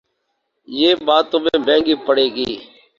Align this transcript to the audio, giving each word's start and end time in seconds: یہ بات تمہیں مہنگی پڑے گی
یہ 0.67 0.91
بات 1.05 1.25
تمہیں 1.31 1.57
مہنگی 1.59 1.95
پڑے 2.05 2.27
گی 2.35 2.51